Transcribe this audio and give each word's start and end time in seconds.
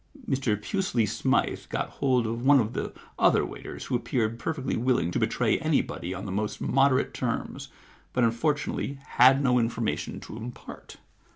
Mr 0.27 0.59
Pusely 0.59 1.05
Smythe 1.05 1.69
got 1.69 1.91
hold 2.01 2.25
of 2.25 2.43
one 2.43 2.59
of 2.59 2.73
the 2.73 2.91
other 3.19 3.45
waiters 3.45 3.85
who 3.85 3.95
appeared 3.95 4.39
perfectly 4.39 4.75
willing 4.75 5.11
to 5.11 5.19
betray 5.19 5.59
anybody 5.59 6.11
on 6.11 6.25
the 6.25 6.31
most 6.31 6.59
moderate 6.59 7.13
terms, 7.13 7.67
but, 8.11 8.23
unfortunately, 8.23 8.97
had 9.09 9.43
no 9.43 9.59
information 9.59 10.19
to 10.21 10.37
impart. 10.37 10.97